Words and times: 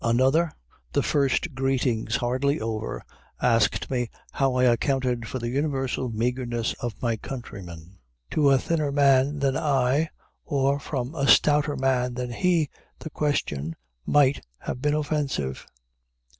Another, 0.03 0.51
the 0.93 1.03
first 1.03 1.53
greetings 1.53 2.15
hardly 2.15 2.59
over, 2.59 3.03
asked 3.39 3.91
me 3.91 4.09
how 4.31 4.55
I 4.55 4.63
accounted 4.63 5.27
for 5.27 5.37
the 5.37 5.49
universal 5.51 6.09
meagerness 6.09 6.73
of 6.79 6.99
my 7.03 7.17
countrymen. 7.17 7.99
To 8.31 8.49
a 8.49 8.57
thinner 8.57 8.91
man 8.91 9.37
than 9.37 9.55
I, 9.55 10.09
or 10.43 10.79
from 10.79 11.13
a 11.13 11.27
stouter 11.27 11.75
man 11.75 12.15
than 12.15 12.31
he, 12.31 12.71
the 12.97 13.11
question 13.11 13.75
might 14.07 14.43
have 14.61 14.81
been 14.81 14.95
offensive. 14.95 15.67